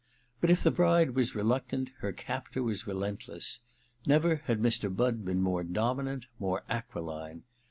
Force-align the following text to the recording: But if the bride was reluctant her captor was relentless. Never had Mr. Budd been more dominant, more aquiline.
But 0.39 0.49
if 0.49 0.63
the 0.63 0.71
bride 0.71 1.11
was 1.11 1.35
reluctant 1.35 1.91
her 1.99 2.11
captor 2.11 2.63
was 2.63 2.87
relentless. 2.87 3.59
Never 4.07 4.37
had 4.45 4.59
Mr. 4.59 4.89
Budd 4.91 5.23
been 5.23 5.43
more 5.43 5.63
dominant, 5.63 6.25
more 6.39 6.63
aquiline. 6.67 7.43